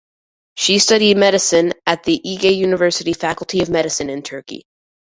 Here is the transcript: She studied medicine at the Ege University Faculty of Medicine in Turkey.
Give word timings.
She 0.55 0.79
studied 0.79 1.17
medicine 1.17 1.73
at 1.85 2.01
the 2.05 2.19
Ege 2.25 2.55
University 2.55 3.13
Faculty 3.13 3.61
of 3.61 3.69
Medicine 3.69 4.09
in 4.09 4.23
Turkey. 4.23 4.63